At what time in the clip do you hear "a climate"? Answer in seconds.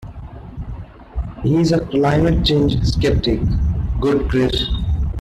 1.71-2.43